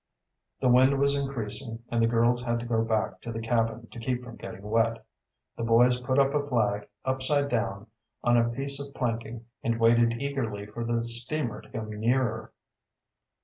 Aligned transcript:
The 0.61 0.67
wind 0.67 0.97
was 0.97 1.15
increasing, 1.15 1.83
and 1.89 2.01
the 2.01 2.07
girls 2.07 2.41
had 2.41 2.59
to 2.61 2.65
go 2.65 2.83
back 2.83 3.21
to 3.21 3.31
the 3.31 3.39
cabin 3.39 3.85
to 3.91 3.99
keep 3.99 4.23
from 4.23 4.35
getting 4.35 4.63
wet. 4.63 5.05
The 5.57 5.63
boys 5.63 6.01
put 6.01 6.17
up 6.17 6.33
a 6.33 6.41
flag, 6.49 6.87
upside 7.05 7.49
down, 7.49 7.85
on 8.23 8.35
a 8.35 8.49
piece 8.49 8.79
of 8.79 8.95
planking, 8.95 9.45
and 9.61 9.79
waited 9.79 10.13
eagerly 10.19 10.65
for 10.65 10.83
the 10.83 11.03
steamer 11.03 11.61
to 11.61 11.69
come 11.69 11.91
nearer. 11.99 12.51